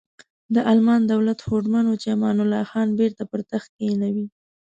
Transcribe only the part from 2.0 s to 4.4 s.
چې امان الله خان بیرته پر تخت کینوي.